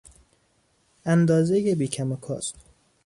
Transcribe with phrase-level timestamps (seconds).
[1.05, 2.55] اندازهی بیکم و کاست